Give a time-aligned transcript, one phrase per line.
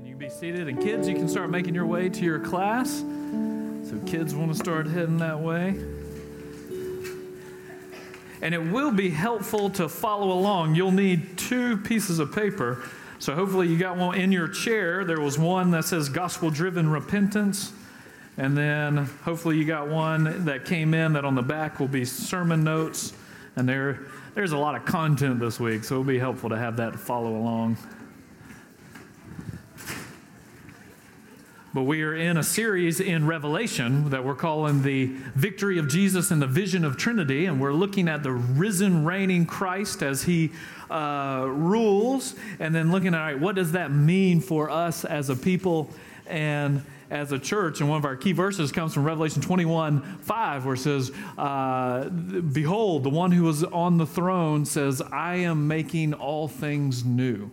[0.00, 0.66] And you can be seated.
[0.66, 3.00] And kids, you can start making your way to your class.
[3.00, 5.76] So, kids want to start heading that way.
[8.40, 10.74] And it will be helpful to follow along.
[10.74, 12.82] You'll need two pieces of paper.
[13.18, 15.04] So, hopefully, you got one in your chair.
[15.04, 17.70] There was one that says gospel driven repentance.
[18.38, 22.06] And then, hopefully, you got one that came in that on the back will be
[22.06, 23.12] sermon notes.
[23.54, 24.00] And there,
[24.34, 27.36] there's a lot of content this week, so it'll be helpful to have that follow
[27.36, 27.76] along.
[31.72, 35.06] But we are in a series in Revelation that we're calling the
[35.36, 37.46] Victory of Jesus and the Vision of Trinity.
[37.46, 40.50] And we're looking at the risen, reigning Christ as he
[40.90, 42.34] uh, rules.
[42.58, 45.88] And then looking at, all right, what does that mean for us as a people
[46.26, 47.78] and as a church?
[47.78, 52.08] And one of our key verses comes from Revelation 21 5, where it says, uh,
[52.08, 57.52] Behold, the one who was on the throne says, I am making all things new.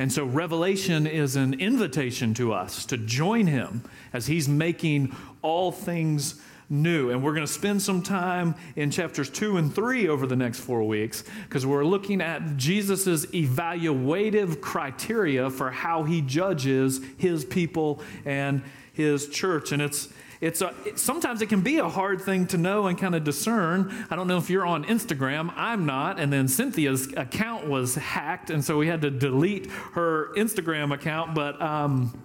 [0.00, 5.70] And so, Revelation is an invitation to us to join him as he's making all
[5.72, 7.10] things new.
[7.10, 10.60] And we're going to spend some time in chapters two and three over the next
[10.60, 18.00] four weeks because we're looking at Jesus' evaluative criteria for how he judges his people
[18.24, 18.62] and
[18.94, 19.70] his church.
[19.70, 20.08] And it's
[20.40, 24.06] it's a, sometimes it can be a hard thing to know and kind of discern.
[24.10, 25.52] I don't know if you're on Instagram.
[25.54, 26.18] I'm not.
[26.18, 31.34] And then Cynthia's account was hacked, and so we had to delete her Instagram account.
[31.34, 32.22] But um,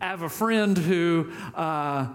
[0.00, 1.32] I have a friend who.
[1.54, 2.08] Uh,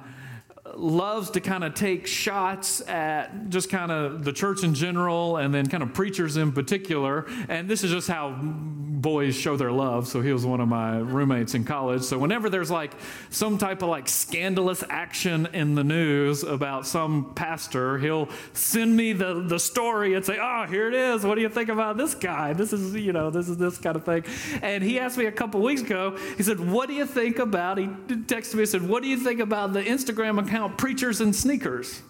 [0.75, 5.53] loves to kind of take shots at just kind of the church in general and
[5.53, 7.25] then kind of preachers in particular.
[7.47, 10.07] And this is just how boys show their love.
[10.07, 12.01] So he was one of my roommates in college.
[12.01, 12.93] So whenever there's like
[13.29, 19.13] some type of like scandalous action in the news about some pastor, he'll send me
[19.13, 21.23] the, the story and say, oh, here it is.
[21.23, 22.53] What do you think about this guy?
[22.53, 24.23] This is, you know, this is this kind of thing.
[24.63, 27.77] And he asked me a couple weeks ago, he said, what do you think about,
[27.77, 31.33] he texted me and said, what do you think about the Instagram account preachers in
[31.33, 32.01] sneakers.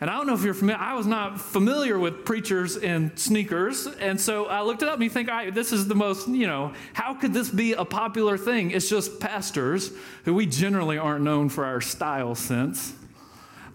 [0.00, 3.86] And I don't know if you're familiar, I was not familiar with preachers in sneakers.
[3.86, 6.74] And so I looked it up and you think, this is the most, you know,
[6.92, 8.72] how could this be a popular thing?
[8.72, 9.92] It's just pastors
[10.24, 12.92] who we generally aren't known for our style sense.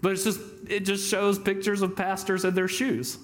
[0.00, 3.18] But it's just, it just shows pictures of pastors in their shoes.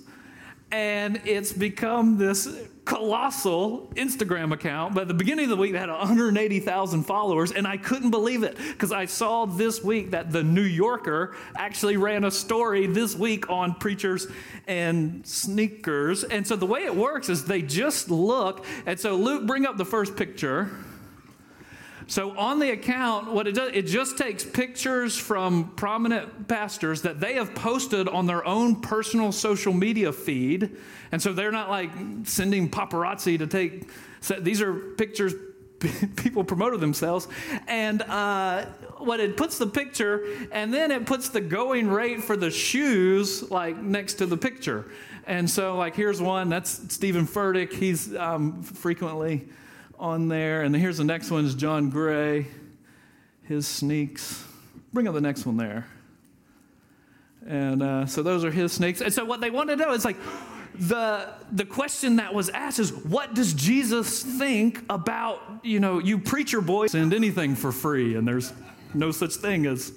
[0.72, 2.48] And it's become this
[2.88, 4.94] colossal Instagram account.
[4.94, 8.56] But the beginning of the week, they had 180,000 followers, and I couldn't believe it
[8.56, 13.50] because I saw this week that the New Yorker actually ran a story this week
[13.50, 14.26] on preachers
[14.66, 16.24] and sneakers.
[16.24, 18.64] And so the way it works is they just look.
[18.86, 20.70] And so, Luke, bring up the first picture.
[22.08, 27.20] So on the account, what it does, it just takes pictures from prominent pastors that
[27.20, 30.74] they have posted on their own personal social media feed.
[31.12, 31.90] And so they're not like
[32.24, 33.90] sending paparazzi to take,
[34.22, 35.34] so these are pictures
[36.16, 37.28] people promoted themselves.
[37.66, 38.64] And uh,
[38.96, 43.50] what it puts the picture, and then it puts the going rate for the shoes
[43.50, 44.86] like next to the picture.
[45.26, 47.74] And so, like, here's one that's Steven Furtick.
[47.74, 49.46] He's um, frequently
[49.98, 50.62] on there.
[50.62, 52.46] And here's the next one is John Gray,
[53.42, 54.44] his sneaks.
[54.92, 55.86] Bring up the next one there.
[57.46, 59.00] And uh, so those are his sneaks.
[59.00, 60.16] And so what they want to know is like,
[60.74, 66.18] the, the question that was asked is what does jesus think about you know you
[66.18, 68.52] preacher boys send anything for free and there's
[68.94, 69.92] no such thing as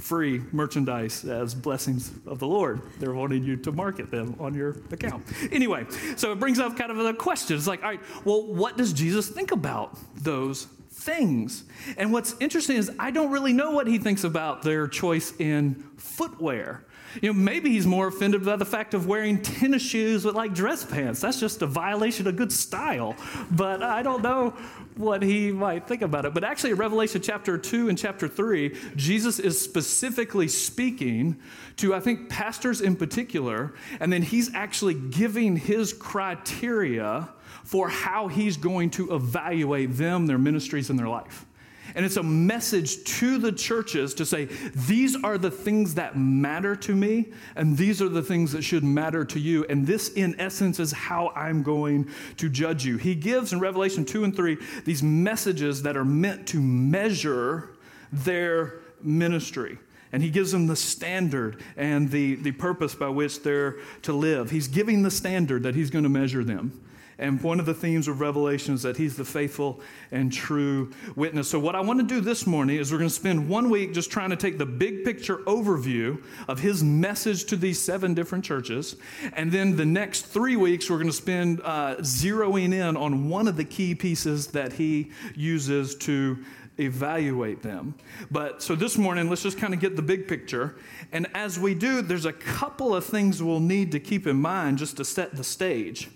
[0.00, 2.80] free merchandise as blessings of the Lord.
[2.98, 5.24] They're wanting you to market them on your account.
[5.52, 7.56] Anyway, so it brings up kind of a question.
[7.56, 11.64] It's like, all right, well, what does Jesus think about those things?
[11.96, 15.84] And what's interesting is I don't really know what he thinks about their choice in
[15.96, 16.84] footwear.
[17.20, 20.54] You know, maybe he's more offended by the fact of wearing tennis shoes with like
[20.54, 21.20] dress pants.
[21.20, 23.16] That's just a violation of good style.
[23.50, 24.54] But I don't know
[25.00, 26.34] what he might think about it.
[26.34, 31.40] But actually, in Revelation chapter 2 and chapter 3, Jesus is specifically speaking
[31.76, 33.74] to, I think, pastors in particular.
[33.98, 37.30] And then he's actually giving his criteria
[37.64, 41.46] for how he's going to evaluate them, their ministries, and their life.
[41.94, 46.76] And it's a message to the churches to say, these are the things that matter
[46.76, 49.64] to me, and these are the things that should matter to you.
[49.68, 52.96] And this, in essence, is how I'm going to judge you.
[52.96, 57.70] He gives in Revelation 2 and 3 these messages that are meant to measure
[58.12, 59.78] their ministry.
[60.12, 64.50] And he gives them the standard and the, the purpose by which they're to live.
[64.50, 66.80] He's giving the standard that he's going to measure them.
[67.20, 71.50] And one of the themes of Revelation is that he's the faithful and true witness.
[71.50, 73.92] So, what I want to do this morning is we're going to spend one week
[73.92, 78.42] just trying to take the big picture overview of his message to these seven different
[78.42, 78.96] churches.
[79.34, 83.46] And then the next three weeks, we're going to spend uh, zeroing in on one
[83.48, 86.42] of the key pieces that he uses to
[86.78, 87.94] evaluate them.
[88.30, 90.76] But so this morning, let's just kind of get the big picture.
[91.12, 94.78] And as we do, there's a couple of things we'll need to keep in mind
[94.78, 96.08] just to set the stage.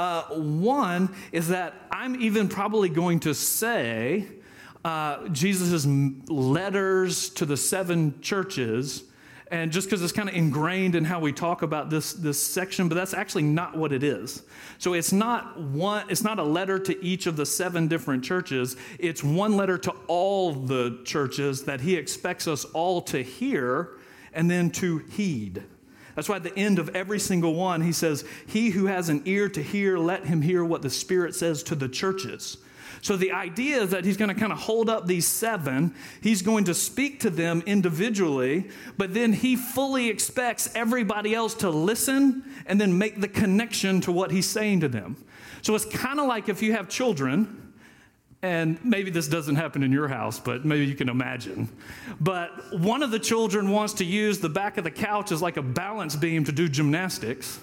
[0.00, 4.24] Uh, one is that I'm even probably going to say
[4.82, 5.84] uh, Jesus'
[6.26, 9.04] letters to the seven churches
[9.50, 12.88] and just because it's kind of ingrained in how we talk about this, this section,
[12.88, 14.42] but that's actually not what it is.
[14.78, 18.78] So it's not one, it's not a letter to each of the seven different churches.
[18.98, 23.98] It's one letter to all the churches that he expects us all to hear
[24.32, 25.62] and then to heed.
[26.20, 29.22] That's why at the end of every single one, he says, He who has an
[29.24, 32.58] ear to hear, let him hear what the Spirit says to the churches.
[33.00, 35.94] So the idea is that he's going to kind of hold up these seven.
[36.20, 38.68] He's going to speak to them individually,
[38.98, 44.12] but then he fully expects everybody else to listen and then make the connection to
[44.12, 45.16] what he's saying to them.
[45.62, 47.69] So it's kind of like if you have children.
[48.42, 51.68] And maybe this doesn't happen in your house, but maybe you can imagine.
[52.20, 55.58] But one of the children wants to use the back of the couch as like
[55.58, 57.60] a balance beam to do gymnastics.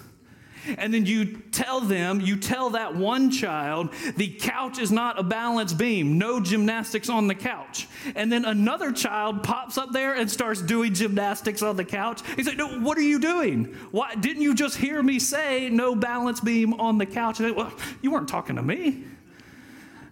[0.76, 5.22] And then you tell them, you tell that one child, the couch is not a
[5.22, 7.88] balance beam, no gymnastics on the couch.
[8.14, 12.22] And then another child pops up there and starts doing gymnastics on the couch.
[12.36, 13.74] He's like, no, what are you doing?
[13.90, 17.40] Why didn't you just hear me say no balance beam on the couch?
[17.40, 17.72] And they, well,
[18.02, 19.04] you weren't talking to me.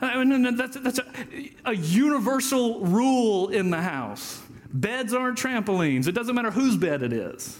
[0.00, 4.42] Uh, I mean, that's, that's a, a universal rule in the house.
[4.72, 6.06] Beds aren't trampolines.
[6.06, 7.58] It doesn't matter whose bed it is.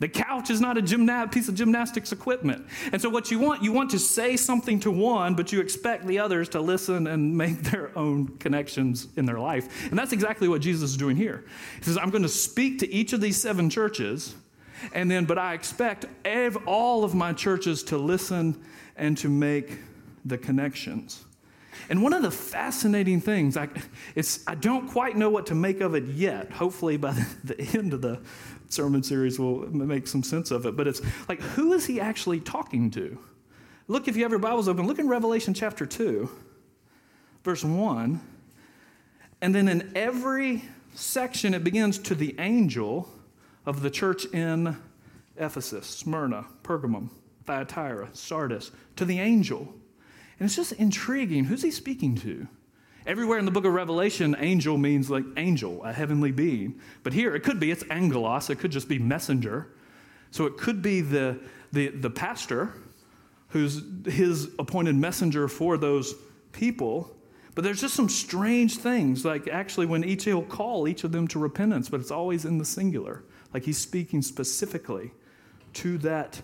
[0.00, 2.64] The couch is not a gymna- piece of gymnastics equipment.
[2.92, 6.06] And so, what you want, you want to say something to one, but you expect
[6.06, 9.90] the others to listen and make their own connections in their life.
[9.90, 11.44] And that's exactly what Jesus is doing here.
[11.78, 14.36] He says, I'm going to speak to each of these seven churches,
[14.92, 16.06] and then, but I expect
[16.66, 18.62] all of my churches to listen
[18.96, 19.80] and to make
[20.24, 21.24] the connections.
[21.88, 23.68] And one of the fascinating things, I,
[24.14, 26.52] it's, I don't quite know what to make of it yet.
[26.52, 27.12] Hopefully, by
[27.44, 28.20] the, the end of the
[28.68, 30.76] sermon series we'll make some sense of it.
[30.76, 33.18] But it's like, who is he actually talking to?
[33.86, 36.28] Look, if you have your Bibles open, look in Revelation chapter 2,
[37.42, 38.20] verse 1.
[39.40, 40.64] And then in every
[40.94, 43.08] section, it begins to the angel
[43.64, 44.76] of the church in
[45.38, 47.08] Ephesus, Smyrna, Pergamum,
[47.46, 49.72] Thyatira, Sardis, to the angel.
[50.38, 51.44] And it's just intriguing.
[51.44, 52.46] Who's he speaking to?
[53.06, 56.78] Everywhere in the book of Revelation, angel means like angel, a heavenly being.
[57.02, 59.68] But here, it could be, it's angelos, it could just be messenger.
[60.30, 61.40] So it could be the,
[61.72, 62.74] the, the pastor
[63.48, 66.14] who's his appointed messenger for those
[66.52, 67.16] people.
[67.54, 71.26] But there's just some strange things, like actually when each he'll call each of them
[71.28, 73.24] to repentance, but it's always in the singular.
[73.54, 75.12] Like he's speaking specifically
[75.74, 76.42] to that,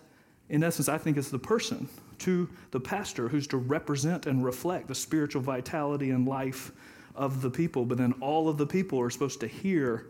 [0.49, 1.89] in essence, I think it's the person
[2.25, 6.73] to the pastor who's to represent and reflect the spiritual vitality and life
[7.15, 7.85] of the people.
[7.85, 10.07] But then all of the people are supposed to hear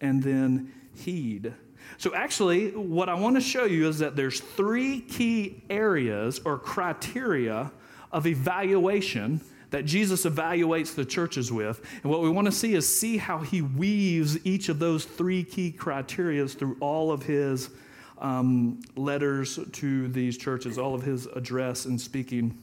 [0.00, 1.54] and then heed.
[1.98, 6.58] So, actually, what I want to show you is that there's three key areas or
[6.58, 7.70] criteria
[8.12, 11.80] of evaluation that Jesus evaluates the churches with.
[12.02, 15.42] And what we want to see is see how he weaves each of those three
[15.42, 17.70] key criteria through all of his
[18.18, 22.56] um, letters to these churches, all of his address and speaking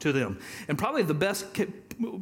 [0.00, 0.38] to them.
[0.68, 1.46] And probably the best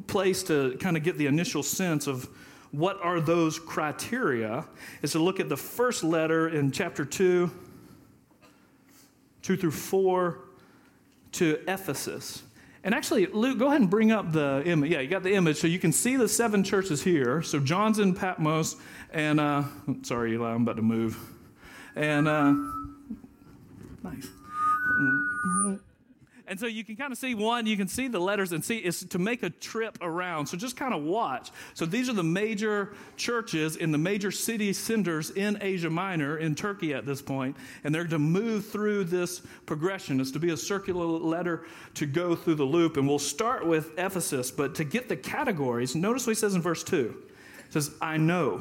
[0.06, 2.28] place to kind of get the initial sense of
[2.72, 4.64] what are those criteria
[5.02, 7.50] is to look at the first letter in chapter 2,
[9.42, 10.38] 2 through 4
[11.32, 12.42] to Ephesus.
[12.82, 14.90] And actually, Luke, go ahead and bring up the image.
[14.90, 15.58] Yeah, you got the image.
[15.58, 17.42] So you can see the seven churches here.
[17.42, 18.76] So John's in Patmos,
[19.12, 19.64] and uh,
[20.02, 21.18] sorry, Eli, I'm about to move.
[21.96, 22.54] And uh,
[24.02, 24.28] nice.
[26.50, 28.78] And so you can kind of see one, you can see the letters and see
[28.78, 30.46] it's to make a trip around.
[30.46, 31.50] So just kind of watch.
[31.74, 36.56] So these are the major churches in the major city centers in Asia Minor, in
[36.56, 40.20] Turkey at this point, and they're to move through this progression.
[40.20, 42.96] It's to be a circular letter to go through the loop.
[42.96, 46.62] And we'll start with Ephesus, but to get the categories, notice what he says in
[46.62, 47.14] verse 2.
[47.66, 48.60] It says, I know.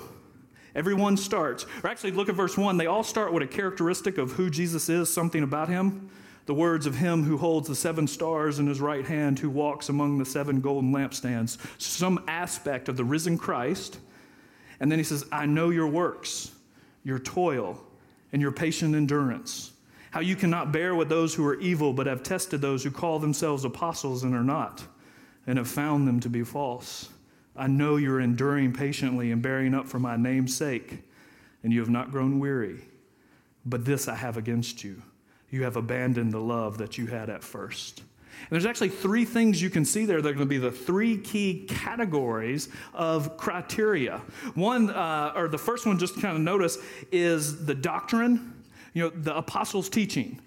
[0.76, 2.78] Everyone starts, or actually, look at verse 1.
[2.78, 6.10] They all start with a characteristic of who Jesus is, something about him.
[6.46, 9.90] The words of him who holds the seven stars in his right hand, who walks
[9.90, 14.00] among the seven golden lampstands, some aspect of the risen Christ.
[14.80, 16.52] And then he says, I know your works,
[17.04, 17.80] your toil,
[18.32, 19.74] and your patient endurance.
[20.12, 23.20] how you cannot bear with those who are evil, but have tested those who call
[23.20, 24.84] themselves apostles and are not,
[25.46, 27.10] and have found them to be false.
[27.60, 31.00] I know you're enduring patiently and bearing up for my name's sake,
[31.64, 32.80] and you have not grown weary.
[33.66, 35.02] But this I have against you
[35.52, 38.00] you have abandoned the love that you had at first.
[38.00, 40.72] And there's actually three things you can see there that are going to be the
[40.72, 44.22] three key categories of criteria.
[44.54, 46.78] One, uh, or the first one, just kind of notice,
[47.12, 48.54] is the doctrine
[48.94, 50.40] you know, the apostles' teaching.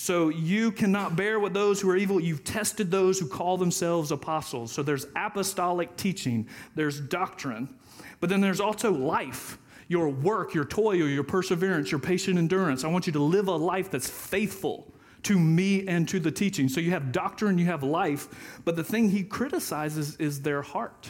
[0.00, 2.20] So you cannot bear with those who are evil.
[2.20, 4.70] You've tested those who call themselves apostles.
[4.70, 7.74] So there's apostolic teaching, there's doctrine,
[8.20, 9.58] but then there's also life.
[9.88, 12.84] Your work, your toil, your perseverance, your patient endurance.
[12.84, 14.86] I want you to live a life that's faithful
[15.24, 16.68] to me and to the teaching.
[16.68, 21.08] So you have doctrine, you have life, but the thing he criticizes is their heart.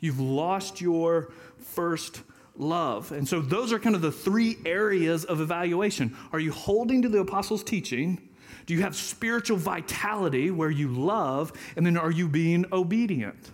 [0.00, 2.22] You've lost your first
[2.60, 3.12] love.
[3.12, 6.16] And so those are kind of the three areas of evaluation.
[6.32, 8.20] Are you holding to the apostles' teaching?
[8.66, 11.52] Do you have spiritual vitality where you love?
[11.76, 13.52] And then are you being obedient?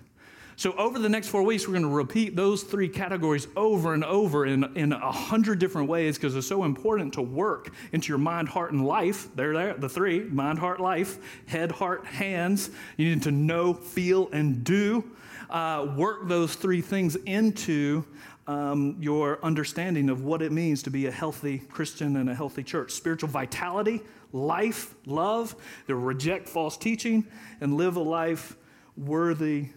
[0.57, 4.05] So, over the next four weeks, we're going to repeat those three categories over and
[4.05, 8.49] over in, a hundred different ways because it's so important to work into your mind,
[8.49, 9.35] heart, and life.
[9.35, 12.71] They're there, the three mind, heart, life, head, heart, hands.
[12.97, 15.11] You need to know, feel, and do.
[15.49, 18.05] Uh, work those three things into
[18.47, 22.63] um, your understanding of what it means to be a healthy Christian and a healthy
[22.63, 22.93] church.
[22.93, 24.01] Spiritual vitality,
[24.33, 25.55] life, love,
[25.87, 27.27] to reject false teaching,
[27.61, 28.57] and live a life
[28.97, 29.69] worthy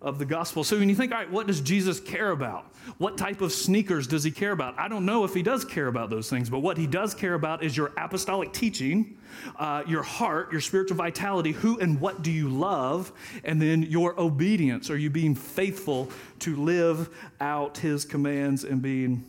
[0.00, 0.64] of the gospel.
[0.64, 2.73] So when you think, all right, what does Jesus care about?
[2.98, 4.78] What type of sneakers does he care about?
[4.78, 7.34] I don't know if he does care about those things, but what he does care
[7.34, 9.18] about is your apostolic teaching,
[9.58, 13.12] uh, your heart, your spiritual vitality, who and what do you love,
[13.42, 14.90] and then your obedience.
[14.90, 16.10] Are you being faithful
[16.40, 17.08] to live
[17.40, 19.24] out his commands and being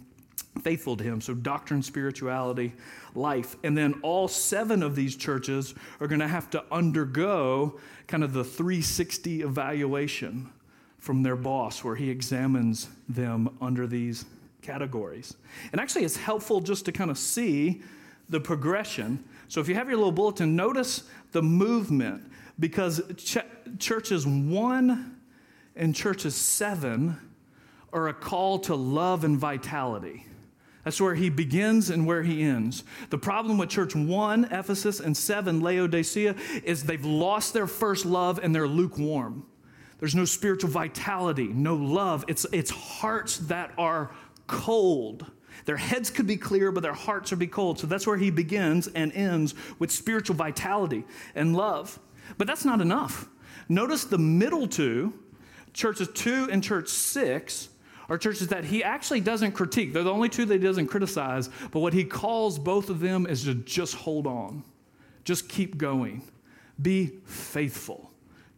[0.62, 1.22] faithful to him?
[1.22, 2.74] So, doctrine, spirituality,
[3.16, 3.56] life.
[3.64, 8.34] And then all seven of these churches are going to have to undergo kind of
[8.34, 10.52] the 360 evaluation
[11.06, 14.26] from their boss, where he examines them under these
[14.64, 15.36] categories.
[15.72, 17.84] And actually, it's helpful just to kind of see
[18.28, 19.24] the progression.
[19.48, 22.24] So, if you have your little bulletin, notice the movement
[22.60, 23.38] because ch-
[23.78, 25.22] churches one
[25.76, 27.20] and churches seven
[27.94, 30.26] are a call to love and vitality.
[30.86, 32.84] That's where he begins and where he ends.
[33.12, 38.40] The problem with church one, Ephesus, and seven, Laodicea, is they've lost their first love
[38.42, 39.46] and they're lukewarm.
[40.06, 42.26] There's no spiritual vitality, no love.
[42.28, 44.12] It's, it's hearts that are
[44.46, 45.26] cold.
[45.66, 47.80] Their heads could be clear, but their hearts would be cold.
[47.80, 51.98] So that's where he begins and ends with spiritual vitality and love.
[52.38, 53.28] But that's not enough.
[53.68, 55.12] Notice the middle two,
[55.74, 57.70] churches two and church six,
[58.08, 59.92] are churches that he actually doesn't critique.
[59.92, 63.26] They're the only two that he doesn't criticize, but what he calls both of them
[63.26, 64.64] is to just hold on,
[65.24, 66.22] just keep going,
[66.80, 68.12] be faithful.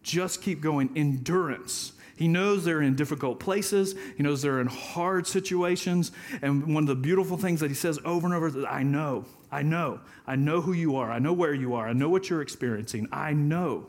[0.08, 0.90] Just keep going.
[0.96, 1.92] Endurance.
[2.16, 3.94] He knows they're in difficult places.
[4.16, 6.14] He knows they're in hard situations.
[6.42, 9.26] And one of the beautiful things that he says over and over is, I know,
[9.52, 11.12] I know, I know who you are.
[11.12, 11.90] I know where you are.
[11.90, 13.10] I know what you're experiencing.
[13.12, 13.88] I know.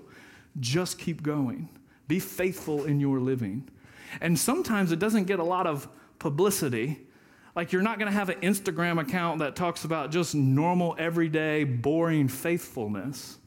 [0.58, 1.68] Just keep going.
[2.08, 3.68] Be faithful in your living.
[4.20, 6.98] And sometimes it doesn't get a lot of publicity.
[7.54, 11.62] Like you're not going to have an Instagram account that talks about just normal, everyday,
[11.62, 13.38] boring faithfulness.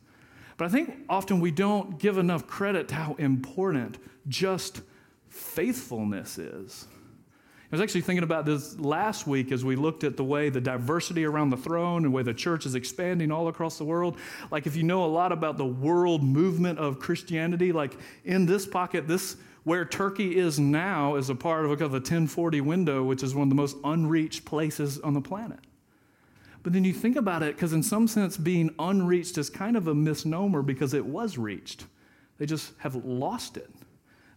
[0.61, 4.81] But I think often we don't give enough credit to how important just
[5.27, 6.85] faithfulness is.
[6.93, 10.61] I was actually thinking about this last week as we looked at the way the
[10.61, 14.19] diversity around the throne and the way the church is expanding all across the world.
[14.51, 18.67] Like, if you know a lot about the world movement of Christianity, like in this
[18.67, 23.33] pocket, this where Turkey is now is a part of the 1040 window, which is
[23.33, 25.57] one of the most unreached places on the planet.
[26.63, 29.87] But then you think about it, because in some sense, being unreached is kind of
[29.87, 31.85] a misnomer because it was reached.
[32.37, 33.69] They just have lost it.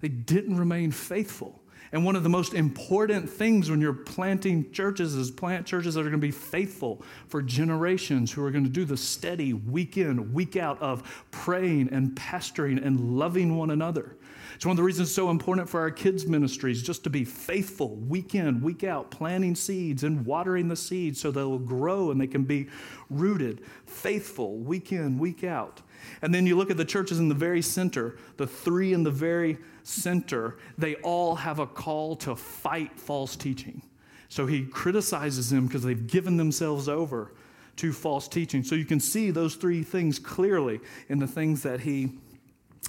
[0.01, 1.61] They didn't remain faithful.
[1.93, 6.01] And one of the most important things when you're planting churches is plant churches that
[6.01, 9.97] are going to be faithful for generations, who are going to do the steady week
[9.97, 14.17] in, week out of praying and pastoring and loving one another.
[14.55, 17.97] It's one of the reasons so important for our kids' ministries just to be faithful
[17.97, 22.27] week in, week out, planting seeds and watering the seeds so they'll grow and they
[22.27, 22.69] can be
[23.11, 23.63] rooted.
[23.87, 25.83] Faithful week in, week out.
[26.23, 29.11] And then you look at the churches in the very center, the three in the
[29.11, 33.83] very center, they all have a call to fight false teaching.
[34.29, 37.33] So he criticizes them because they've given themselves over
[37.77, 38.63] to false teaching.
[38.63, 42.13] So you can see those three things clearly in the things that he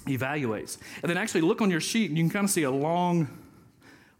[0.04, 0.78] evaluates.
[1.02, 3.28] And then actually look on your sheet and you can kind of see a long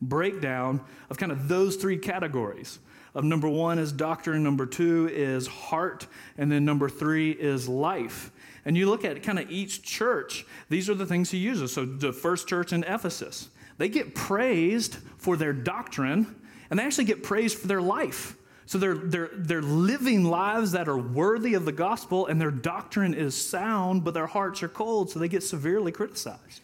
[0.00, 0.80] breakdown
[1.11, 2.78] of kind of those three categories
[3.16, 6.06] of number one is doctrine, number two is heart,
[6.37, 8.30] and then number three is life.
[8.66, 11.73] And you look at kind of each church, these are the things he uses.
[11.73, 16.37] So the first church in Ephesus, they get praised for their doctrine,
[16.68, 18.37] and they actually get praised for their life.
[18.66, 23.14] So they're, they're, they're living lives that are worthy of the gospel, and their doctrine
[23.14, 26.62] is sound, but their hearts are cold, so they get severely criticized.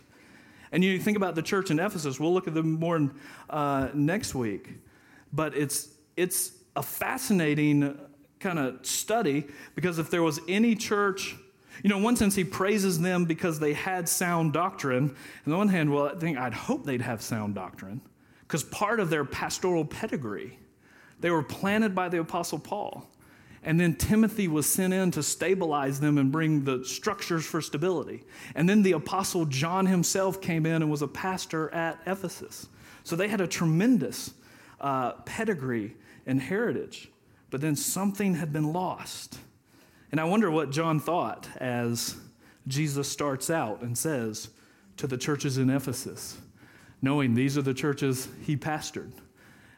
[0.73, 3.11] And you think about the church in Ephesus, we'll look at them more
[3.49, 4.71] uh, next week.
[5.32, 7.99] But it's, it's a fascinating
[8.40, 11.37] kind of study because if there was any church,
[11.82, 15.14] you know, in one sense, he praises them because they had sound doctrine.
[15.47, 18.00] On the one hand, well, I think I'd hope they'd have sound doctrine
[18.42, 20.59] because part of their pastoral pedigree,
[21.23, 23.09] they were planted by the Apostle Paul.
[23.64, 28.25] And then Timothy was sent in to stabilize them and bring the structures for stability.
[28.57, 32.67] And then the apostle John himself came in and was a pastor at Ephesus.
[33.05, 34.35] So they had a tremendous
[34.81, 35.95] uh, pedigree
[36.26, 37.09] and heritage.
[37.50, 39.38] But then something had been lost.
[40.11, 42.17] And I wonder what John thought as
[42.67, 44.50] Jesus starts out and says
[44.97, 46.37] to the churches in Ephesus,
[47.00, 49.12] knowing these are the churches he pastored.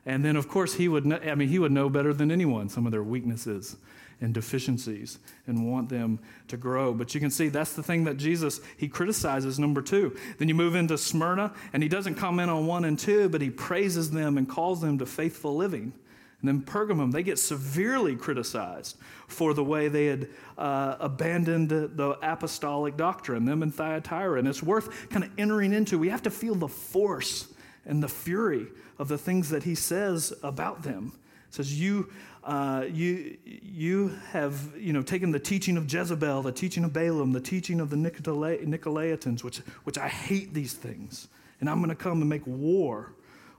[0.07, 2.69] And then, of course, he would, know, I mean, he would know better than anyone
[2.69, 3.77] some of their weaknesses
[4.21, 6.19] and deficiencies and want them
[6.49, 6.93] to grow.
[6.93, 10.17] But you can see that's the thing that Jesus, he criticizes, number two.
[10.39, 13.51] Then you move into Smyrna, and he doesn't comment on one and two, but he
[13.51, 15.93] praises them and calls them to faithful living.
[16.41, 22.19] And then Pergamum, they get severely criticized for the way they had uh, abandoned the
[22.21, 24.39] apostolic doctrine, them and Thyatira.
[24.39, 25.99] And it's worth kind of entering into.
[25.99, 27.54] We have to feel the force
[27.87, 28.67] and the fury
[28.99, 31.13] of the things that he says about them.
[31.49, 32.11] It says, You,
[32.43, 37.33] uh, you, you have you know, taken the teaching of Jezebel, the teaching of Balaam,
[37.33, 41.29] the teaching of the Nicolaitans, which, which I hate these things.
[41.61, 43.13] And I'm going to come and make war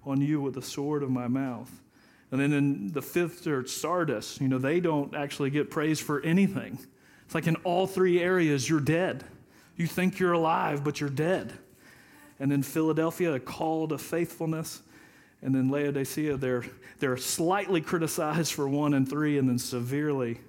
[0.05, 1.71] on you with the sword of my mouth.
[2.31, 6.21] And then in the fifth church, Sardis, you know, they don't actually get praise for
[6.21, 6.77] anything.
[7.25, 9.23] It's like in all three areas, you're dead.
[9.75, 11.53] You think you're alive, but you're dead.
[12.39, 14.81] And then Philadelphia, a call to faithfulness.
[15.41, 16.65] And then Laodicea, they're,
[16.99, 20.39] they're slightly criticized for one and three, and then severely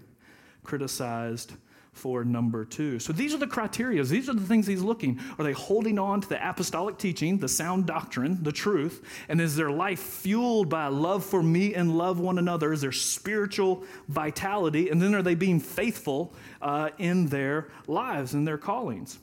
[0.64, 1.52] criticized
[1.96, 2.98] for number two.
[2.98, 4.04] So these are the criteria.
[4.04, 5.18] These are the things he's looking.
[5.38, 9.02] Are they holding on to the apostolic teaching, the sound doctrine, the truth?
[9.28, 12.72] And is their life fueled by love for me and love one another?
[12.72, 14.90] Is there spiritual vitality?
[14.90, 19.18] And then are they being faithful uh, in their lives and their callings?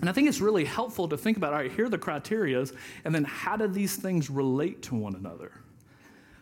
[0.00, 2.74] And I think it's really helpful to think about all right, here are the criterias,
[3.04, 5.52] and then how do these things relate to one another?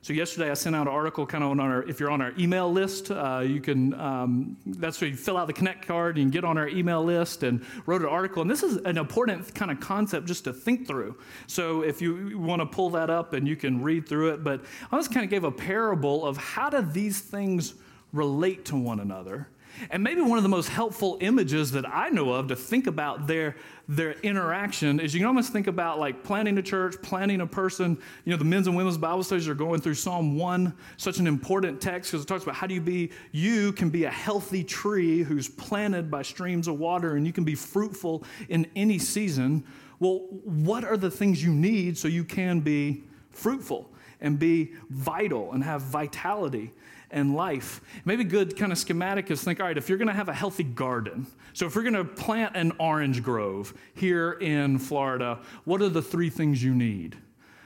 [0.08, 2.32] So yesterday I sent out an article kind of on our, if you're on our
[2.38, 6.26] email list, uh, you can, um, that's where you fill out the Connect card and
[6.26, 8.40] you get on our email list and wrote an article.
[8.40, 11.18] And this is an important kind of concept just to think through.
[11.46, 14.64] So if you want to pull that up and you can read through it, but
[14.90, 17.74] I just kind of gave a parable of how do these things
[18.12, 19.48] relate to one another
[19.90, 23.26] and maybe one of the most helpful images that I know of to think about
[23.26, 23.56] their,
[23.88, 27.98] their interaction is you can almost think about like planting a church, planting a person.
[28.24, 31.26] You know, the men's and women's Bible studies are going through Psalm 1, such an
[31.26, 34.64] important text because it talks about how do you be, you can be a healthy
[34.64, 39.64] tree who's planted by streams of water and you can be fruitful in any season.
[40.00, 45.52] Well, what are the things you need so you can be fruitful and be vital
[45.52, 46.72] and have vitality?
[47.10, 47.80] And life.
[48.04, 50.34] Maybe good kind of schematic is think, all right, if you're going to have a
[50.34, 55.80] healthy garden, so if we're going to plant an orange grove here in Florida, what
[55.82, 57.16] are the three things you need?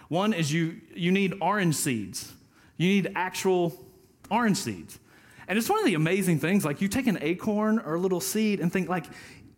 [0.08, 2.32] One is you, you need orange seeds.
[2.76, 3.84] You need actual
[4.30, 4.98] orange seeds.
[5.48, 8.20] And it's one of the amazing things, like you take an acorn or a little
[8.20, 9.06] seed and think, like,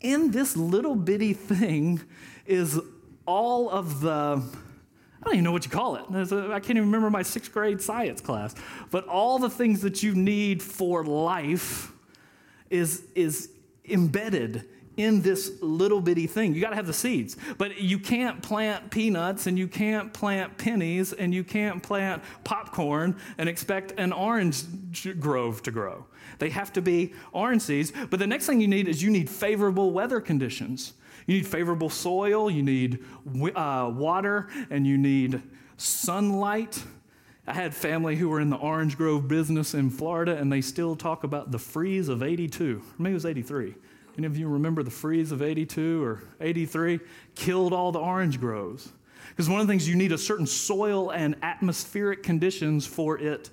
[0.00, 2.00] in this little bitty thing
[2.46, 2.80] is
[3.26, 4.42] all of the
[5.24, 6.04] I don't even know what you call it.
[6.10, 8.54] I can't even remember my sixth grade science class.
[8.90, 11.92] But all the things that you need for life
[12.68, 13.48] is, is
[13.88, 16.54] embedded in this little bitty thing.
[16.54, 17.38] You got to have the seeds.
[17.56, 23.16] But you can't plant peanuts and you can't plant pennies and you can't plant popcorn
[23.38, 24.64] and expect an orange
[25.18, 26.04] grove to grow.
[26.38, 27.92] They have to be orange seeds.
[28.10, 30.92] But the next thing you need is you need favorable weather conditions.
[31.26, 33.04] You need favorable soil, you need
[33.54, 35.42] uh, water, and you need
[35.76, 36.82] sunlight.
[37.46, 40.96] I had family who were in the orange grove business in Florida, and they still
[40.96, 42.82] talk about the freeze of 82.
[42.98, 43.74] Maybe it was 83.
[44.16, 47.00] Any of you remember the freeze of 82 or 83?
[47.34, 48.92] Killed all the orange groves.
[49.28, 53.50] Because one of the things you need a certain soil and atmospheric conditions for it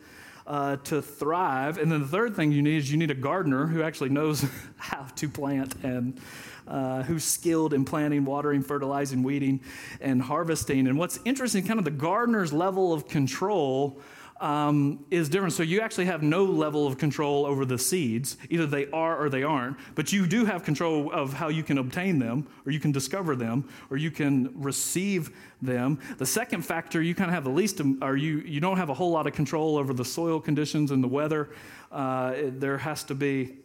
[0.51, 1.77] uh, to thrive.
[1.77, 4.45] And then the third thing you need is you need a gardener who actually knows
[4.75, 6.19] how to plant and
[6.67, 9.61] uh, who's skilled in planting, watering, fertilizing, weeding,
[10.01, 10.87] and harvesting.
[10.87, 14.01] And what's interesting, kind of the gardener's level of control
[14.41, 15.53] um, is different.
[15.53, 18.37] So you actually have no level of control over the seeds.
[18.49, 19.77] Either they are or they aren't.
[19.95, 23.35] But you do have control of how you can obtain them, or you can discover
[23.35, 25.99] them, or you can receive them.
[26.17, 28.95] The second factor, you kind of have the least, or you, you don't have a
[28.95, 31.51] whole lot of control over the soil conditions and the weather.
[31.91, 33.57] Uh, there has to be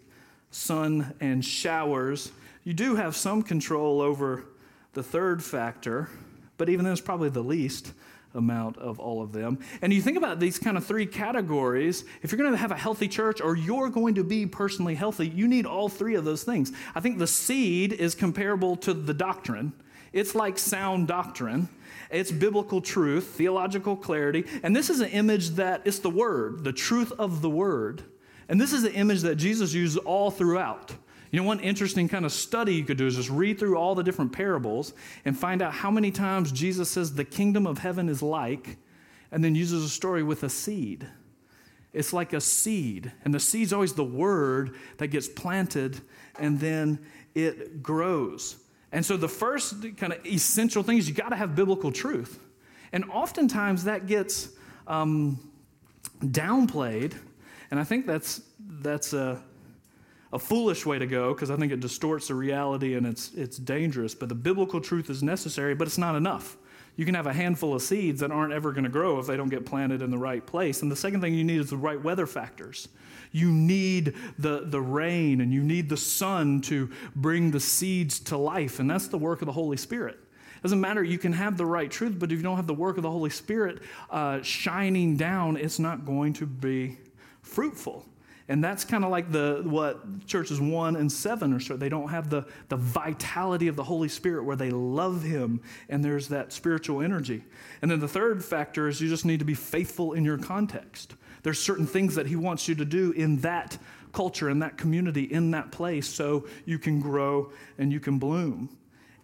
[0.51, 2.33] sun and showers.
[2.65, 4.45] You do have some control over
[4.93, 6.11] the third factor,
[6.59, 7.93] but even then, it's probably the least
[8.37, 9.59] amount of all of them.
[9.83, 12.77] And you think about these kind of three categories, if you're going to have a
[12.77, 16.45] healthy church or you're going to be personally healthy, you need all three of those
[16.45, 16.73] things.
[16.95, 19.73] I think the seed is comparable to the doctrine.
[20.13, 21.69] It's like sound doctrine.
[22.11, 24.45] It's biblical truth, theological clarity.
[24.63, 28.05] And this is an image that it's the word, the truth of the word.
[28.49, 30.95] And this is an image that Jesus used all throughout.
[31.31, 33.95] You know, one interesting kind of study you could do is just read through all
[33.95, 34.93] the different parables
[35.25, 38.77] and find out how many times Jesus says the kingdom of heaven is like,
[39.33, 41.07] and then uses a story with a seed.
[41.93, 46.01] It's like a seed, and the seed's always the word that gets planted
[46.39, 46.99] and then
[47.35, 48.57] it grows.
[48.93, 52.39] And so the first kind of essential thing is you got to have biblical truth.
[52.93, 54.51] And oftentimes that gets
[54.87, 55.41] um,
[56.23, 57.15] downplayed,
[57.71, 59.43] and I think that's, that's a
[60.37, 63.57] a foolish way to go because I think it distorts the reality and it's, it's
[63.57, 64.15] dangerous.
[64.15, 66.59] But the biblical truth is necessary, but it's not enough.
[66.97, 69.37] You can have a handful of seeds that aren't ever going to grow if they
[69.39, 70.83] don't get planted in the right place.
[70.83, 72.89] And the second thing you need is the right weather factors.
[73.33, 78.37] You need the, the rain and you need the sun to bring the seeds to
[78.37, 78.79] life.
[78.79, 80.19] And that's the work of the Holy Spirit.
[80.57, 82.75] It doesn't matter, you can have the right truth, but if you don't have the
[82.75, 86.99] work of the Holy Spirit uh, shining down, it's not going to be
[87.43, 88.05] fruitful.
[88.49, 91.61] And that's kind of like the what churches one and seven are.
[91.61, 95.61] So they don't have the, the vitality of the Holy Spirit where they love Him
[95.89, 97.43] and there's that spiritual energy.
[97.83, 101.15] And then the third factor is you just need to be faithful in your context.
[101.43, 103.79] There's certain things that He wants you to do in that
[104.13, 108.77] culture, in that community, in that place, so you can grow and you can bloom.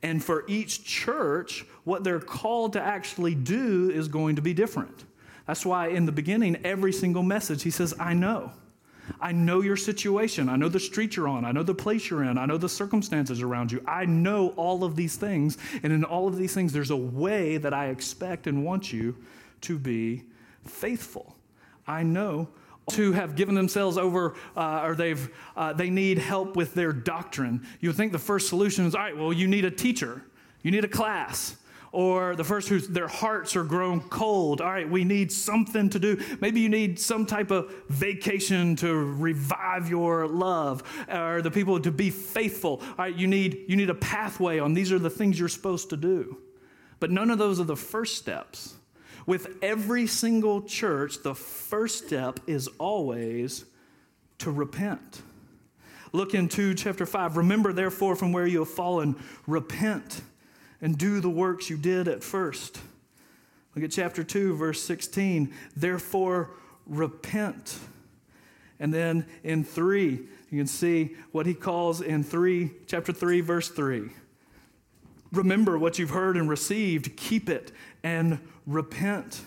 [0.03, 5.05] And for each church, what they're called to actually do is going to be different.
[5.47, 8.53] That's why in the beginning, every single message, he says, I know.
[9.21, 10.49] I know your situation.
[10.49, 11.45] I know the street you're on.
[11.45, 12.38] I know the place you're in.
[12.38, 13.83] I know the circumstances around you.
[13.87, 15.59] I know all of these things.
[15.83, 19.17] And in all of these things, there's a way that I expect and want you
[19.62, 20.25] to be
[20.65, 21.37] faithful.
[21.87, 22.49] I know
[22.91, 27.65] to have given themselves over uh, or they've uh, they need help with their doctrine
[27.81, 30.23] you would think the first solution is all right well you need a teacher
[30.62, 31.57] you need a class
[31.92, 34.62] or the first whose their hearts are grown cold.
[34.62, 36.18] All right, we need something to do.
[36.40, 41.92] Maybe you need some type of vacation to revive your love, or the people to
[41.92, 42.83] be faithful.
[42.83, 45.90] All right, you need you need a pathway on these are the things you're supposed
[45.90, 46.38] to do.
[46.98, 48.74] But none of those are the first steps.
[49.26, 53.64] With every single church, the first step is always
[54.38, 55.22] to repent.
[56.12, 57.37] Look into chapter 5.
[57.37, 60.22] Remember, therefore, from where you have fallen, repent
[60.83, 62.79] and do the works you did at first.
[63.75, 65.55] Look at chapter 2, verse 16.
[65.75, 66.51] Therefore,
[66.87, 67.79] repent.
[68.79, 73.68] And then in 3, you can see what he calls in 3, chapter 3, verse
[73.68, 74.11] 3.
[75.31, 79.40] Remember what you've heard and received, keep it and repent.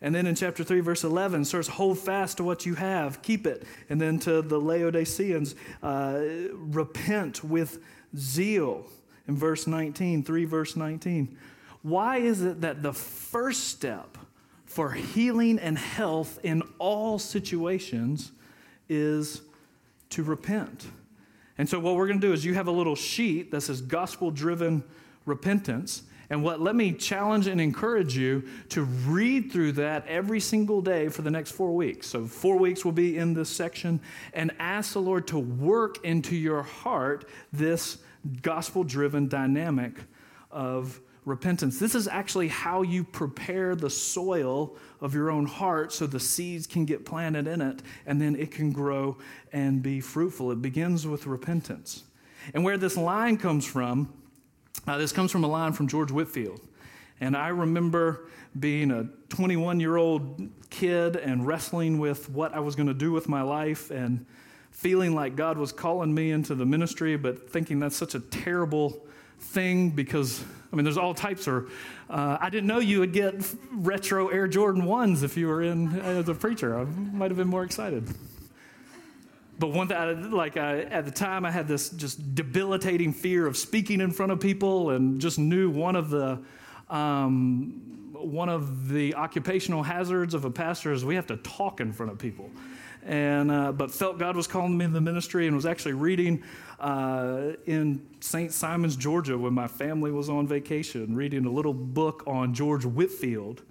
[0.00, 3.48] And then in chapter 3, verse 11, starts hold fast to what you have, keep
[3.48, 3.64] it.
[3.88, 6.20] And then to the Laodiceans, uh,
[6.52, 7.82] repent with
[8.16, 8.86] zeal
[9.28, 11.36] in verse 19, 3 verse 19.
[11.82, 14.18] Why is it that the first step
[14.64, 18.32] for healing and health in all situations
[18.88, 19.42] is
[20.10, 20.86] to repent?
[21.58, 23.80] And so, what we're going to do is you have a little sheet that says
[23.80, 24.82] gospel driven
[25.26, 26.02] repentance.
[26.30, 31.08] And what let me challenge and encourage you to read through that every single day
[31.08, 32.06] for the next four weeks.
[32.06, 34.00] So, four weeks will be in this section,
[34.32, 37.98] and ask the Lord to work into your heart this
[38.42, 39.94] gospel driven dynamic
[40.50, 41.78] of repentance.
[41.78, 46.66] This is actually how you prepare the soil of your own heart so the seeds
[46.66, 49.18] can get planted in it and then it can grow
[49.52, 50.50] and be fruitful.
[50.50, 52.04] It begins with repentance.
[52.54, 54.12] And where this line comes from,
[54.86, 56.60] uh, this comes from a line from George Whitefield.
[57.20, 62.74] And I remember being a 21 year old kid and wrestling with what I was
[62.74, 64.24] going to do with my life and
[64.78, 69.04] feeling like God was calling me into the ministry, but thinking that's such a terrible
[69.40, 71.72] thing because, I mean, there's all types of.
[72.08, 73.34] Uh, I didn't know you would get
[73.72, 76.78] retro Air Jordan 1s if you were in as a preacher.
[76.78, 78.08] I might have been more excited.
[79.58, 83.56] But one thing, like I, at the time, I had this just debilitating fear of
[83.56, 86.38] speaking in front of people, and just knew one of the
[86.88, 91.92] Um, one of the occupational hazards of a pastor is we have to talk in
[91.92, 92.50] front of people.
[93.04, 96.42] And, uh, but felt God was calling me in the ministry and was actually reading
[96.80, 98.52] uh, in St.
[98.52, 103.62] Simons, Georgia, when my family was on vacation, reading a little book on George Whitefield.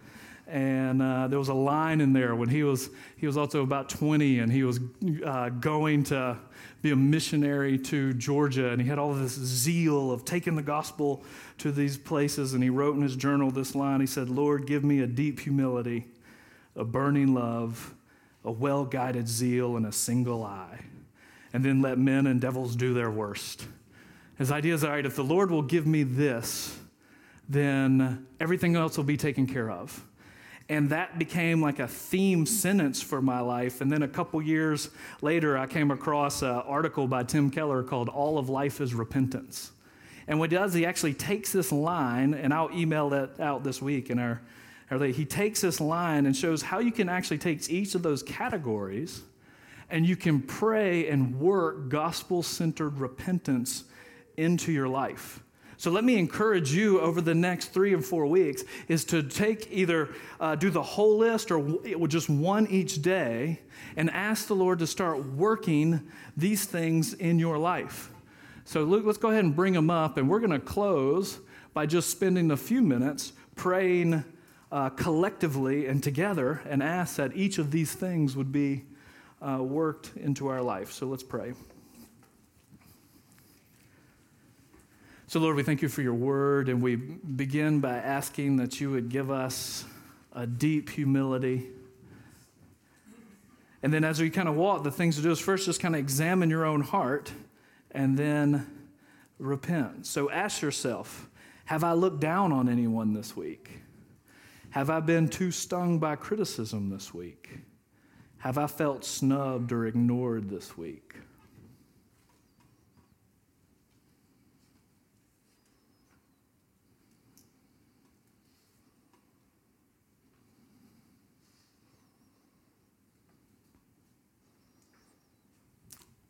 [0.48, 3.90] And uh, there was a line in there when he was, he was also about
[3.90, 4.80] 20 and he was
[5.26, 6.38] uh, going to
[6.82, 8.70] be a missionary to Georgia.
[8.70, 11.24] And he had all this zeal of taking the gospel
[11.58, 12.54] to these places.
[12.54, 15.42] And he wrote in his journal this line He said, Lord, give me a deep
[15.42, 16.08] humility,
[16.78, 17.94] a burning love,
[18.48, 20.80] a well guided zeal, and a single eye.
[21.54, 23.68] And then let men and devils do their worst.
[24.38, 26.78] His idea is all right, if the Lord will give me this,
[27.50, 30.04] then everything else will be taken care of.
[30.70, 33.80] And that became like a theme sentence for my life.
[33.80, 34.90] And then a couple years
[35.22, 39.72] later, I came across an article by Tim Keller called All of Life is Repentance.
[40.28, 43.82] And what he does, he actually takes this line, and I'll email that out this
[43.82, 44.42] week in our, our
[44.90, 49.22] he takes this line and shows how you can actually take each of those categories
[49.90, 53.86] and you can pray and work gospel centered repentance
[54.36, 55.42] into your life.
[55.80, 59.68] So let me encourage you over the next three and four weeks is to take
[59.72, 63.60] either uh, do the whole list or w- just one each day
[63.96, 66.02] and ask the Lord to start working
[66.36, 68.10] these things in your life.
[68.66, 71.40] So Luke, let's go ahead and bring them up, and we're going to close
[71.74, 74.26] by just spending a few minutes praying
[74.72, 78.84] uh, collectively and together and ask that each of these things would be
[79.42, 80.92] uh, worked into our life.
[80.92, 81.54] So let's pray.
[85.30, 88.92] So, Lord, we thank you for your word, and we begin by asking that you
[88.92, 89.84] would give us
[90.32, 91.68] a deep humility.
[93.84, 95.96] And then, as we kind of walk, the things to do is first just kind
[95.96, 97.34] of examine your own heart
[97.92, 98.68] and then
[99.38, 100.06] repent.
[100.08, 101.30] So, ask yourself
[101.66, 103.82] Have I looked down on anyone this week?
[104.72, 107.60] Have I been too stung by criticism this week?
[108.40, 111.16] Have I felt snubbed or ignored this week?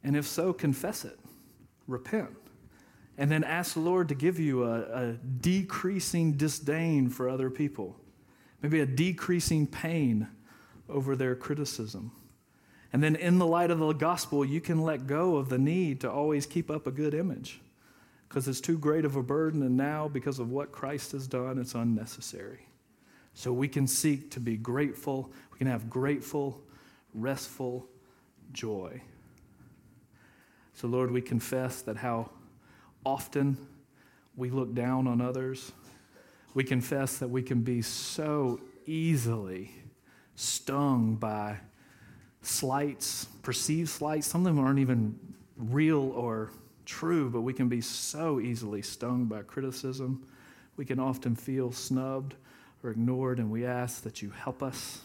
[0.03, 1.19] And if so, confess it,
[1.85, 2.29] repent,
[3.17, 7.99] and then ask the Lord to give you a, a decreasing disdain for other people,
[8.61, 10.27] maybe a decreasing pain
[10.89, 12.11] over their criticism.
[12.93, 16.01] And then, in the light of the gospel, you can let go of the need
[16.01, 17.59] to always keep up a good image
[18.27, 21.57] because it's too great of a burden, and now, because of what Christ has done,
[21.57, 22.67] it's unnecessary.
[23.33, 26.61] So we can seek to be grateful, we can have grateful,
[27.13, 27.87] restful
[28.51, 29.01] joy.
[30.73, 32.31] So, Lord, we confess that how
[33.05, 33.57] often
[34.35, 35.71] we look down on others.
[36.53, 39.71] We confess that we can be so easily
[40.35, 41.57] stung by
[42.41, 44.27] slights, perceived slights.
[44.27, 45.19] Some of them aren't even
[45.57, 46.51] real or
[46.85, 50.25] true, but we can be so easily stung by criticism.
[50.77, 52.35] We can often feel snubbed
[52.83, 55.01] or ignored, and we ask that you help us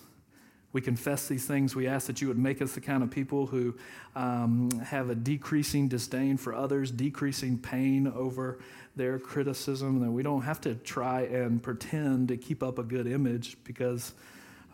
[0.72, 1.76] we confess these things.
[1.76, 3.74] We ask that you would make us the kind of people who
[4.16, 8.58] um, have a decreasing disdain for others, decreasing pain over
[8.96, 13.06] their criticism, that we don't have to try and pretend to keep up a good
[13.06, 14.14] image because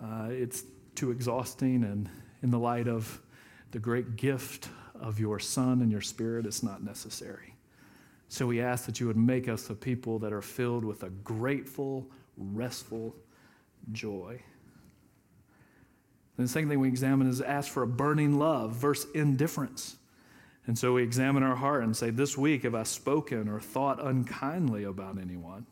[0.02, 1.82] uh, it's too exhausting.
[1.84, 2.08] And
[2.42, 3.20] in the light of
[3.72, 7.54] the great gift of your Son and your Spirit, it's not necessary.
[8.28, 11.10] So we ask that you would make us the people that are filled with a
[11.10, 12.06] grateful,
[12.36, 13.16] restful
[13.92, 14.42] joy.
[16.38, 19.96] The second thing we examine is ask for a burning love versus indifference.
[20.68, 24.04] And so we examine our heart and say, This week, have I spoken or thought
[24.04, 25.66] unkindly about anyone?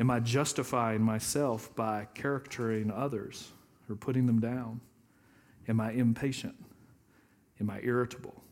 [0.00, 3.52] Am I justifying myself by caricaturing others
[3.88, 4.80] or putting them down?
[5.68, 6.56] Am I impatient?
[7.60, 8.42] Am I irritable?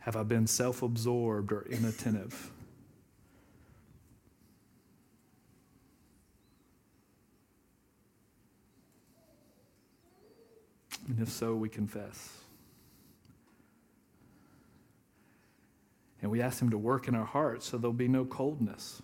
[0.00, 2.52] Have I been self absorbed or inattentive?
[11.08, 12.38] And if so, we confess.
[16.20, 19.02] And we ask Him to work in our hearts so there'll be no coldness,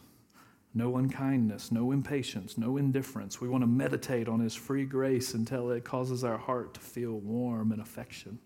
[0.75, 3.41] no unkindness, no impatience, no indifference.
[3.41, 7.13] We want to meditate on His free grace until it causes our heart to feel
[7.13, 8.39] warm and affection.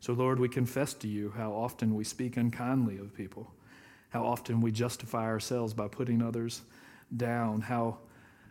[0.00, 3.52] So, Lord, we confess to you how often we speak unkindly of people,
[4.10, 6.62] how often we justify ourselves by putting others
[7.16, 7.98] down, how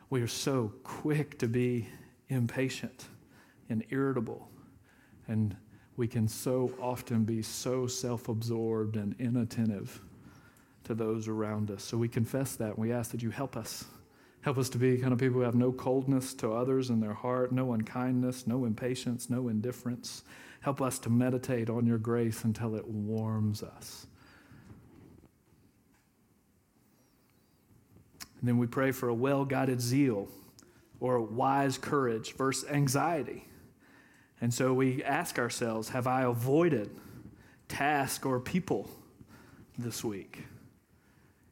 [0.09, 1.87] we are so quick to be
[2.27, 3.05] impatient
[3.69, 4.49] and irritable.
[5.27, 5.55] And
[5.97, 10.01] we can so often be so self absorbed and inattentive
[10.83, 11.83] to those around us.
[11.83, 13.85] So we confess that and we ask that you help us.
[14.41, 17.13] Help us to be kind of people who have no coldness to others in their
[17.13, 20.23] heart, no unkindness, no impatience, no indifference.
[20.61, 24.07] Help us to meditate on your grace until it warms us.
[28.39, 30.29] And then we pray for a well guided zeal
[30.99, 33.47] or wise courage versus anxiety.
[34.39, 36.89] And so we ask ourselves Have I avoided
[37.67, 38.89] task or people
[39.77, 40.45] this week?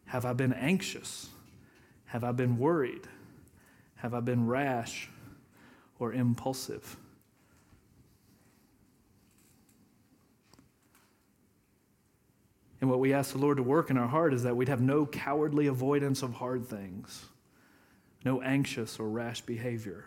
[0.05, 1.29] Have I been anxious?
[2.05, 3.07] Have I been worried?
[3.97, 5.09] Have I been rash
[5.99, 6.97] or impulsive?
[12.81, 14.81] And what we ask the Lord to work in our heart is that we'd have
[14.81, 17.25] no cowardly avoidance of hard things,
[18.23, 20.05] no anxious or rash behavior,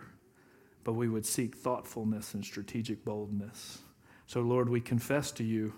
[0.89, 3.77] but we would seek thoughtfulness and strategic boldness.
[4.25, 5.71] So, Lord, we confess to you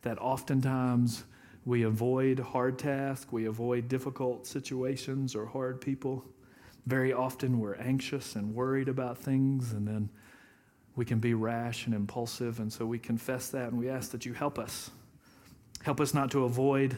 [0.00, 1.24] that oftentimes
[1.66, 6.24] we avoid hard tasks, we avoid difficult situations or hard people.
[6.86, 10.08] Very often we're anxious and worried about things, and then
[10.96, 12.58] we can be rash and impulsive.
[12.58, 14.90] And so we confess that and we ask that you help us.
[15.82, 16.96] Help us not to avoid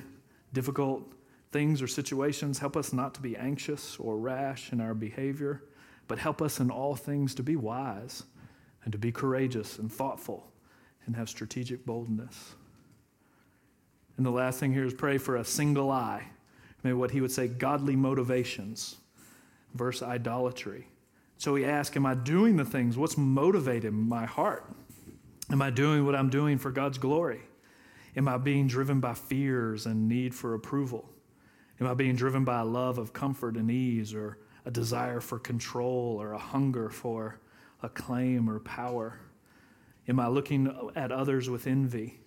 [0.52, 1.02] difficult
[1.50, 2.60] things or situations.
[2.60, 5.64] Help us not to be anxious or rash in our behavior,
[6.10, 8.24] but help us in all things to be wise
[8.82, 10.44] and to be courageous and thoughtful
[11.06, 12.56] and have strategic boldness.
[14.16, 16.24] And the last thing here is pray for a single eye.
[16.82, 18.96] Maybe what he would say godly motivations
[19.74, 20.88] versus idolatry.
[21.38, 22.96] So we ask, Am I doing the things?
[22.96, 24.68] What's motivating my heart?
[25.52, 27.42] Am I doing what I'm doing for God's glory?
[28.16, 31.08] Am I being driven by fears and need for approval?
[31.80, 35.38] Am I being driven by a love of comfort and ease or a desire for
[35.38, 37.40] control or a hunger for
[37.82, 39.20] acclaim or power?
[40.08, 42.20] Am I looking at others with envy?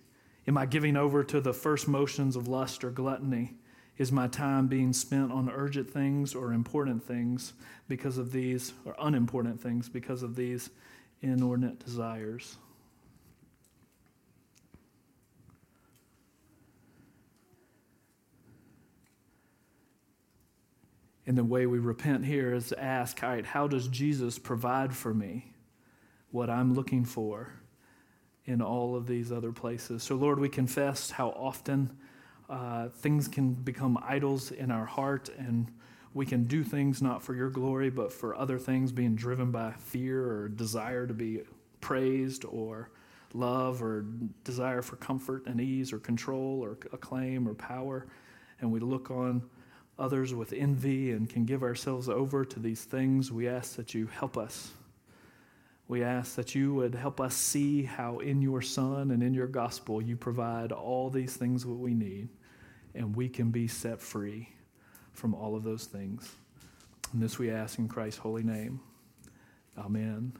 [0.46, 3.54] Am I giving over to the first motions of lust or gluttony?
[3.96, 7.52] Is my time being spent on urgent things or important things
[7.88, 10.70] because of these, or unimportant things because of these
[11.22, 12.56] inordinate desires?
[21.26, 24.94] And the way we repent here is to ask, all right, how does Jesus provide
[24.94, 25.52] for me
[26.30, 27.54] what I'm looking for?
[28.46, 30.02] in all of these other places.
[30.02, 31.96] So, Lord, we confess how often
[32.48, 35.70] uh, things can become idols in our heart, and
[36.12, 39.72] we can do things not for your glory, but for other things, being driven by
[39.72, 41.42] fear or desire to be
[41.80, 42.90] praised or
[43.32, 44.04] love or
[44.44, 48.06] desire for comfort and ease or control or acclaim or power.
[48.60, 49.42] And we look on
[49.98, 53.30] others with envy and can give ourselves over to these things.
[53.30, 54.72] We ask that you help us
[55.86, 59.46] we ask that you would help us see how in your Son and in your
[59.46, 62.28] gospel you provide all these things that we need,
[62.94, 64.48] and we can be set free
[65.12, 66.34] from all of those things.
[67.12, 68.80] And this we ask in Christ's holy name.
[69.76, 70.32] Amen.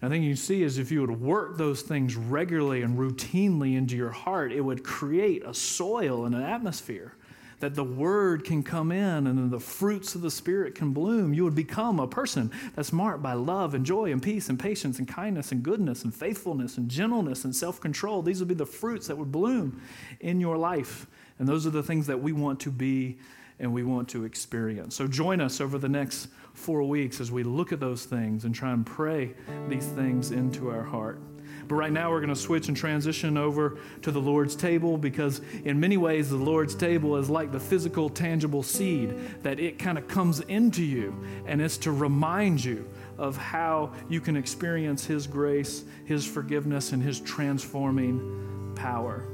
[0.00, 3.96] I think you see is if you would work those things regularly and routinely into
[3.96, 7.16] your heart, it would create a soil and an atmosphere
[7.60, 11.44] that the word can come in and the fruits of the Spirit can bloom, you
[11.44, 15.08] would become a person that's marked by love and joy and peace and patience and
[15.08, 18.22] kindness and goodness and faithfulness and gentleness and self control.
[18.22, 19.82] These would be the fruits that would bloom
[20.20, 21.06] in your life.
[21.38, 23.18] And those are the things that we want to be
[23.60, 24.94] and we want to experience.
[24.94, 28.54] So join us over the next four weeks as we look at those things and
[28.54, 29.34] try and pray
[29.68, 31.20] these things into our heart.
[31.68, 35.42] But right now, we're going to switch and transition over to the Lord's table because,
[35.64, 39.98] in many ways, the Lord's table is like the physical, tangible seed that it kind
[39.98, 41.14] of comes into you
[41.46, 47.02] and it's to remind you of how you can experience His grace, His forgiveness, and
[47.02, 49.26] His transforming power.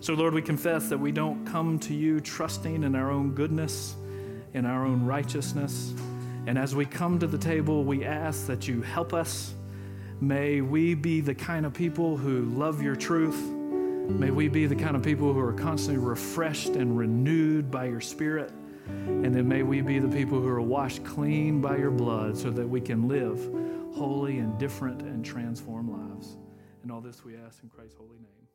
[0.00, 3.96] So, Lord, we confess that we don't come to you trusting in our own goodness,
[4.54, 5.92] in our own righteousness.
[6.46, 9.52] And as we come to the table, we ask that you help us
[10.20, 13.38] May we be the kind of people who love your truth.
[13.38, 18.00] May we be the kind of people who are constantly refreshed and renewed by your
[18.00, 18.50] spirit.
[18.86, 22.50] And then may we be the people who are washed clean by your blood so
[22.50, 23.38] that we can live
[23.94, 26.36] holy and different and transform lives.
[26.82, 28.45] And all this we ask in Christ's holy name.